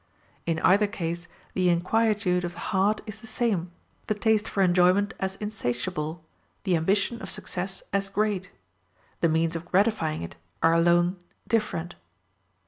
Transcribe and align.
In 0.47 0.57
either 0.61 0.87
case 0.87 1.27
the 1.53 1.69
inquietude 1.69 2.43
of 2.43 2.53
the 2.53 2.57
heart 2.73 3.01
is 3.05 3.21
the 3.21 3.27
same, 3.27 3.71
the 4.07 4.15
taste 4.15 4.49
for 4.49 4.63
enjoyment 4.63 5.13
as 5.19 5.35
insatiable, 5.35 6.25
the 6.63 6.75
ambition 6.75 7.21
of 7.21 7.29
success 7.29 7.83
as 7.93 8.09
great 8.09 8.49
the 9.19 9.29
means 9.29 9.55
of 9.55 9.63
gratifying 9.65 10.23
it 10.23 10.37
are 10.63 10.73
alone 10.73 11.17
different. 11.47 11.93